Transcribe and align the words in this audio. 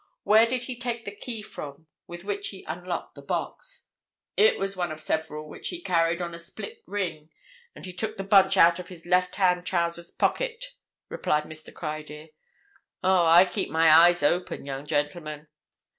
"Where 0.23 0.47
did 0.47 0.63
he 0.63 0.75
take 0.79 1.05
the 1.05 1.15
key 1.15 1.43
from 1.43 1.85
with 2.07 2.23
which 2.23 2.47
he 2.47 2.63
unlocked 2.67 3.13
the 3.13 3.21
box?" 3.21 3.85
"It 4.35 4.57
was 4.57 4.75
one 4.75 4.91
of 4.91 4.99
several 4.99 5.47
which 5.47 5.67
he 5.69 5.79
carried 5.79 6.23
on 6.23 6.33
a 6.33 6.39
split 6.39 6.81
ring, 6.87 7.29
and 7.75 7.85
he 7.85 7.93
took 7.93 8.17
the 8.17 8.23
bunch 8.23 8.57
out 8.57 8.79
of 8.79 8.87
his 8.87 9.05
left 9.05 9.35
hand 9.35 9.63
trousers 9.63 10.09
pocket," 10.09 10.73
replied 11.07 11.43
Mr. 11.43 11.71
Criedir. 11.71 12.29
"Oh, 13.03 13.27
I 13.27 13.45
keep 13.45 13.69
my 13.69 13.91
eyes 13.91 14.23
open, 14.23 14.65
young 14.65 14.87
gentleman! 14.87 15.49